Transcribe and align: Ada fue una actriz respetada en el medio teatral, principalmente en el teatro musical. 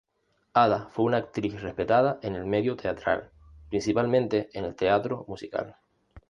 Ada 0.55 0.87
fue 0.89 1.05
una 1.05 1.17
actriz 1.17 1.61
respetada 1.61 2.17
en 2.23 2.33
el 2.35 2.47
medio 2.47 2.75
teatral, 2.75 3.29
principalmente 3.69 4.49
en 4.53 4.65
el 4.65 4.75
teatro 4.75 5.25
musical. 5.27 5.77